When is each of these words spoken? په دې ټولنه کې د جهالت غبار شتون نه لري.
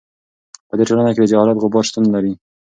په 0.67 0.73
دې 0.77 0.83
ټولنه 0.87 1.11
کې 1.13 1.19
د 1.21 1.25
جهالت 1.31 1.57
غبار 1.63 1.83
شتون 1.87 2.03
نه 2.05 2.09
لري. 2.15 2.33